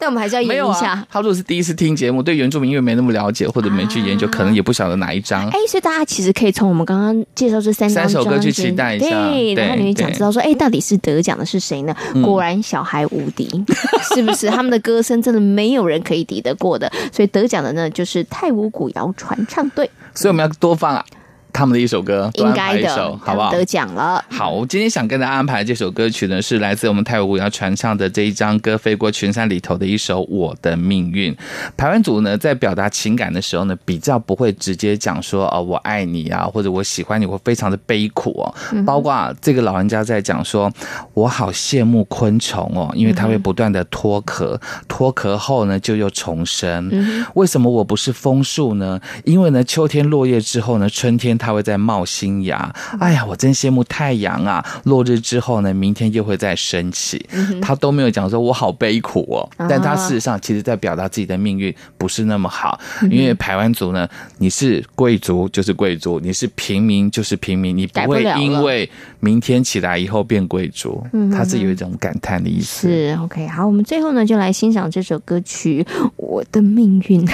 [0.00, 0.92] 但我们还是要演一下。
[0.92, 5.46] 啊、他如果是第一次听节目，对原住民音乐没那么了解，或者没去研究，啊、可能也不晓得哪一张。
[5.50, 9.08] 哎，所以大家其实可以从我们刚刚介绍这三三首歌去期待一下。
[9.08, 11.94] 对，然后你会想知道说，哎，到底是得奖的是谁呢？
[12.24, 13.66] 果然小孩无敌，嗯、
[14.16, 14.48] 是不是？
[14.48, 16.90] 他们的歌声真的没有人可以抵得过的。
[17.12, 19.88] 所以得奖的呢，就是泰武古谣传唱队。
[20.14, 21.04] 所以我们要多放啊。
[21.52, 23.50] 他们的一首歌，应该的，好不好？
[23.50, 24.24] 得奖了。
[24.30, 31.34] 好，我今天想跟大家安排这首歌曲呢，是来自我们泰国古谣传唱的这一张《歌飞过群山》里头的一首《我的命运》。
[31.76, 38.54] 台湾组呢，在表达情感的时候呢，比较不会直接讲说哦，我爱你啊，或者我喜欢你，会非常的悲苦哦。
[38.84, 40.70] 包括这个老人家在讲说，
[41.14, 46.90] 我好羡慕昆虫哦，因为它会不断的脱壳，脱壳后呢就又重生。
[47.34, 49.00] 为什么我不是枫树呢？
[49.24, 51.39] 因为呢，秋天落叶之后呢，春天。
[51.40, 52.70] 它会在冒新芽，
[53.00, 54.64] 哎呀，我真羡慕太阳啊！
[54.84, 57.26] 落日之后呢，明天又会再升起。
[57.62, 62.78] 他都没有讲说我好悲苦哦，但他事实上其实在表达自己的命运不是那么好。
[63.10, 68.88] 因为排湾族呢，你是贵族就是贵族，你是平民就是平民，你不会因为
[69.20, 71.02] 明天起来以后变贵族。
[71.32, 72.86] 他是有一种感叹的意思。
[72.86, 75.82] 是 OK，好，我们最后呢就来欣赏这首歌曲
[76.16, 77.26] 《我的命运》。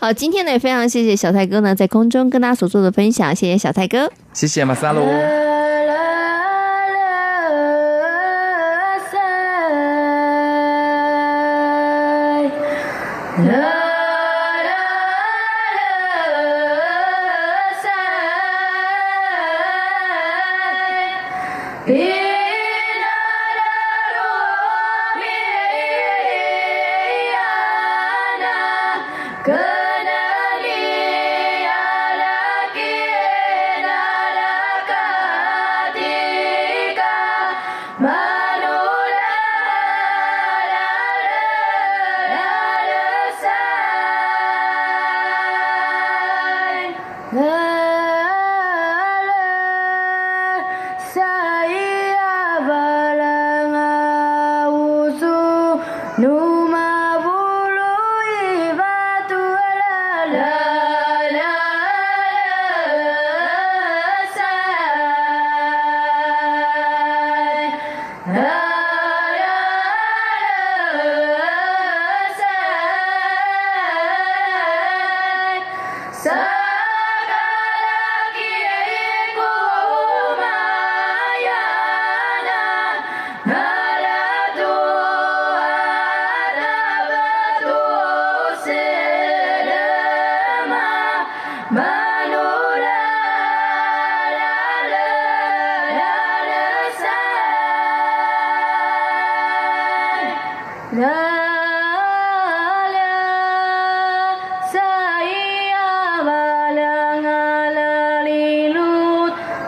[0.00, 5.02] 好，今天呢也非常谢谢小泰哥呢在空中跟大家所做的分享，谢谢小泰哥，谢谢马萨鲁。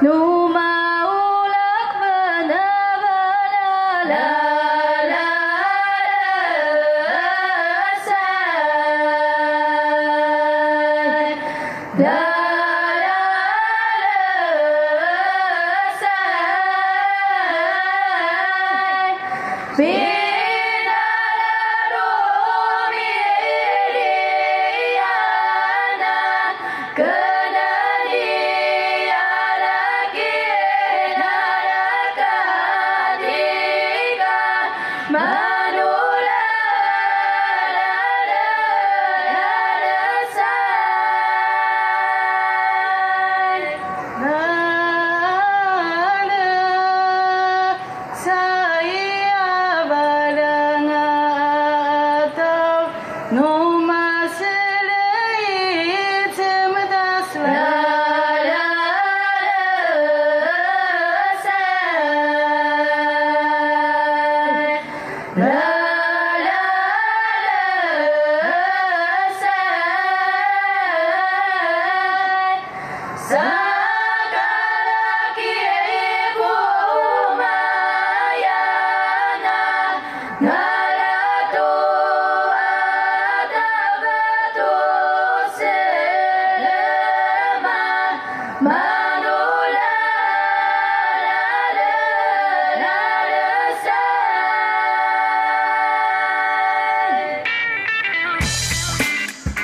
[0.03, 0.34] No.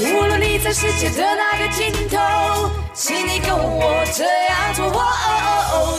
[0.00, 2.16] 无论你在世界的哪个尽头，
[2.94, 4.86] 请你跟我这样做。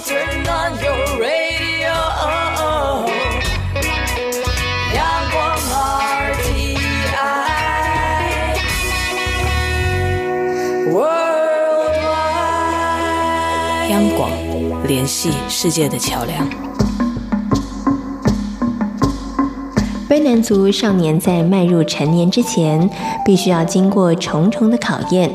[0.05, 1.91] Turn on your radio.
[4.95, 4.97] 阳
[5.31, 5.37] 光
[6.31, 6.79] RTI
[10.93, 11.49] Worldwide。
[13.89, 14.31] 央广
[14.87, 16.68] 联系世界的桥梁。
[20.09, 22.89] 卑南族少年在迈入成年之前，
[23.23, 25.31] 必须要经过重重的考验，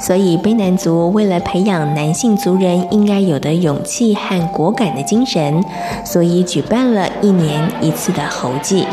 [0.00, 5.60] 所以卑南族为了培养男性族人应该有的勇气和果敢的精神，
[6.06, 8.86] 所以举办了一年一次的猴祭。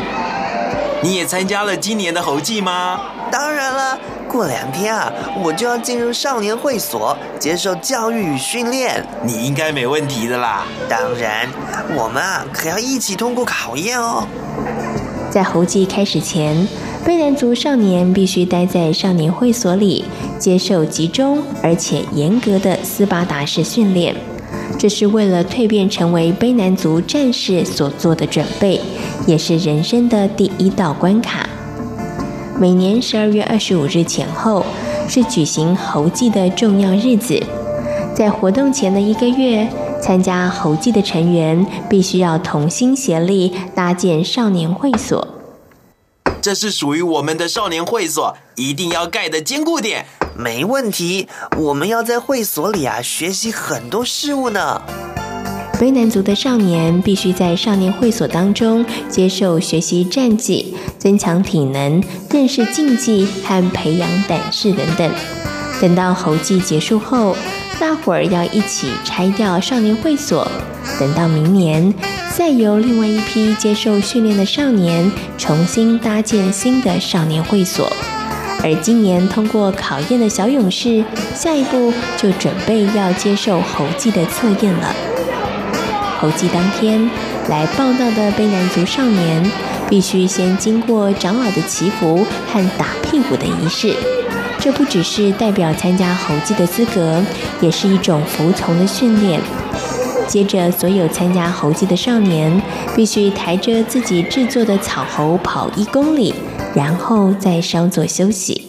[1.03, 2.99] 你也参加了今年的猴祭吗？
[3.31, 5.13] 当然了，过两天啊，
[5.43, 9.05] 我就要进入少年会所接受教育与训练。
[9.23, 10.65] 你应该没问题的啦。
[10.89, 11.47] 当然，
[11.95, 14.25] 我们啊可要一起通过考验哦。
[15.29, 16.67] 在猴祭开始前，
[17.05, 20.03] 卑南族少年必须待在少年会所里，
[20.39, 24.15] 接受集中而且严格的斯巴达式训练。
[24.79, 28.81] 这是为了蜕变成为卑南族战士所做的准备，
[29.27, 31.47] 也是人生的第一道关卡。
[32.59, 34.65] 每年十二月二十五日前后
[35.07, 37.39] 是举行猴祭的重要日子，
[38.15, 39.67] 在活动前的一个月。
[40.01, 45.27] 参加猴祭的成员必须要同心协力搭建少年会所。
[46.41, 50.05] 这是属于我们的少年会所，一定要盖得坚固点。
[50.37, 51.27] 没问题，
[51.57, 54.81] 我们要在会所里啊学习很多事物呢。
[55.73, 65.11] 卑南族的少年必须在少年会所当中接受学习战技、增强体能、认识竞技和培养胆识等等。
[65.81, 67.35] 等到猴祭结束后，
[67.79, 70.45] 大伙儿要一起拆掉少年会所，
[70.99, 71.93] 等到明年，
[72.35, 77.91] 再由另外一批接受训练的少年重新搭建新的少年会所。
[78.61, 81.03] 而今年通过考验的小勇士，
[81.33, 84.93] 下一步就准备要接受猴祭的测验了。
[86.19, 87.09] 猴祭当天
[87.47, 89.49] 来报到的卑南族少年，
[89.89, 93.95] 必须先经过长老的祈福和打屁股的仪式。
[94.59, 97.23] 这不只是代表参加猴祭的资格，
[97.61, 99.39] 也是一种服从的训练。
[100.27, 102.61] 接着，所有参加猴祭的少年
[102.95, 106.35] 必须抬着自己制作的草猴跑一公里，
[106.75, 108.65] 然后再稍作休息。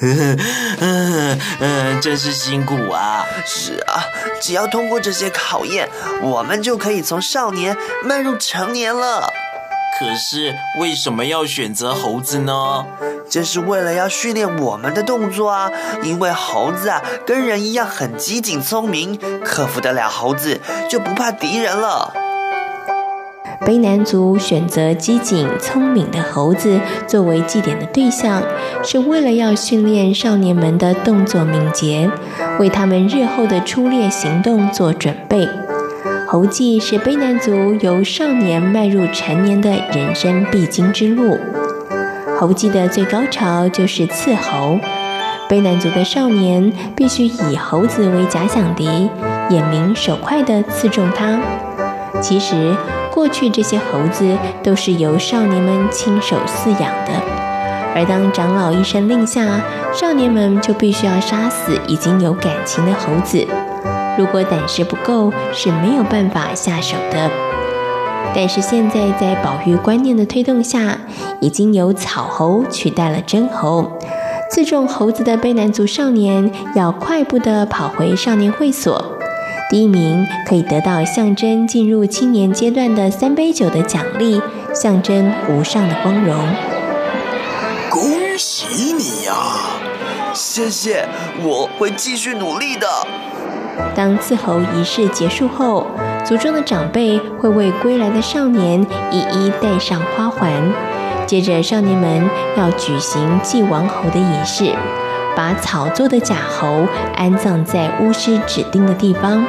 [0.00, 0.36] 嗯
[0.80, 3.24] 嗯嗯，真是辛苦啊！
[3.44, 4.02] 是啊，
[4.40, 5.88] 只要通过这些考验，
[6.22, 9.30] 我们就可以从少年迈入成年了。
[9.98, 12.86] 可是为什么要选择猴子呢？
[13.30, 15.70] 这是为了要训练我们的动作啊！
[16.02, 22.12] 因为猴子啊，跟人一样很机警聪明，克服得了猴子，就不怕敌人了。
[23.64, 28.42] 卑南族选择机警聪明的猴子作为祭典的对象，
[28.82, 32.10] 是为了要训练少年们的动作敏捷，
[32.58, 35.48] 为他们日后的出猎行动做准备。
[36.32, 41.38] 猴祭是卑南族由少年迈入成年的人生必经之路。
[42.40, 44.78] 猴祭的最高潮就是刺猴，
[45.46, 49.10] 卑南族的少年必须以猴子为假想敌，
[49.50, 51.38] 眼明手快地刺中它。
[52.22, 52.74] 其实。
[53.12, 57.12] 过去这些猴子都是由少年们亲手饲养的，
[57.94, 59.60] 而当长老一声令下，
[59.92, 63.46] 少年们就必须要杀死已经有感情的猴子。
[64.18, 67.30] 如果胆识不够，是没有办法下手的。
[68.34, 70.98] 但是现在在保育观念的推动下，
[71.40, 73.98] 已经有草猴取代了真猴。
[74.50, 79.18] 刺中猴子的卑南族少年要快步地跑回少年会所。
[79.70, 84.40] 第一名可以得到象征进入青年阶段的三杯酒的奖励，
[84.74, 86.36] 象征无上的光荣。
[87.90, 88.02] 恭
[88.36, 89.32] 喜你呀！
[90.34, 91.06] 谢谢，
[91.42, 92.86] 我会继续努力的。
[93.94, 95.86] 当刺猴仪式结束后，
[96.24, 100.50] 族中的长辈会为归来的少年一一戴上花环，
[101.26, 104.74] 接着少年们要举行祭王猴的仪式。
[105.34, 109.42] 把草做的假猴安葬在巫师指定的地方。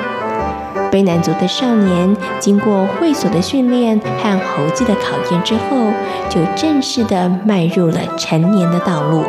[0.90, 5.92] 卑南族的少年经过会所的训练和猴祭的考验之后，
[6.30, 9.26] 就正式的迈入了成年的道路。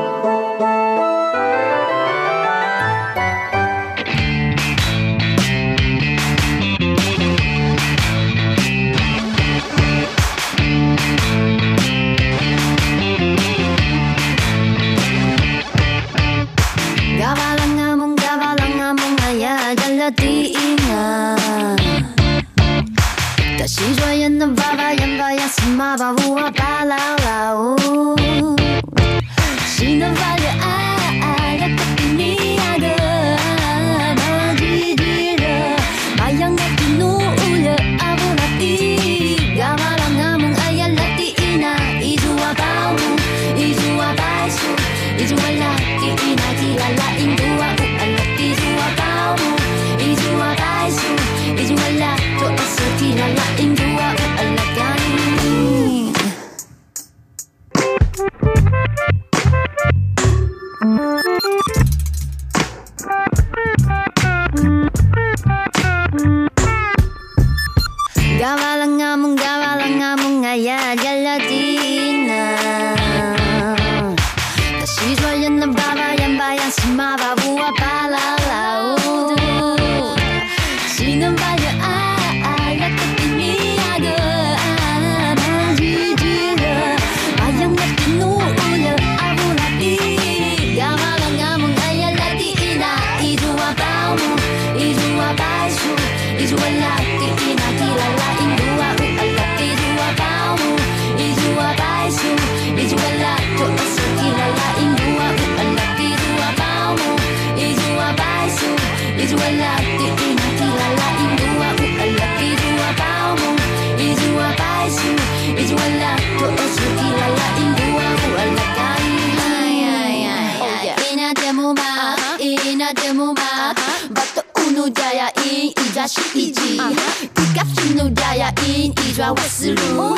[129.14, 130.16] 抓瓦斯炉。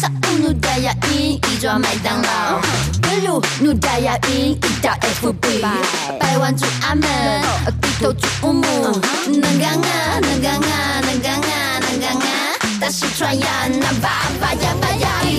[0.00, 2.58] 萨乌努大亚因一抓麦当劳，
[3.02, 5.60] 贝鲁努达亚因一打 FB，
[6.18, 7.02] 百万住阿门，
[7.82, 8.62] 低头住乌木，
[9.26, 15.29] 能干啊能干啊能干啊能干啊，大西川呀那巴巴呀巴呀。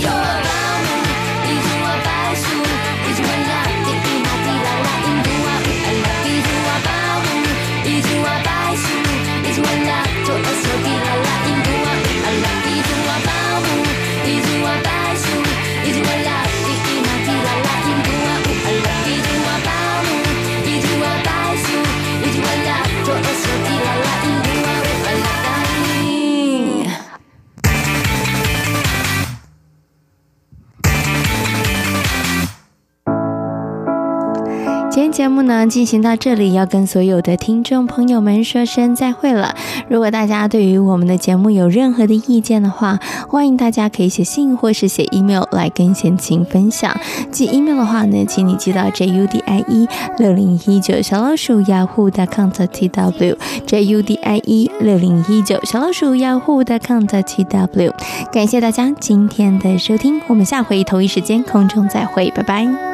[35.12, 39.54] 节目呢进行到这里，要跟所有的听众朋友们说声再会了。
[39.90, 46.96] 如果大家对于我们的节目有任何的意见的话，欢迎大家可以写信或是写 email 来跟贤琴分享。
[47.32, 49.88] 寄 email 的话呢，请你寄到 judie
[50.18, 53.36] 六零一九小老鼠 yahoo.com.tw
[53.68, 57.92] judie 六零一九小老鼠 yahoo.com.tw。
[58.32, 62.91] 感谢大家今天的收听，我们下回同一时间空中再会，拜拜。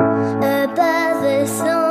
[0.00, 1.83] Euh, pas de sang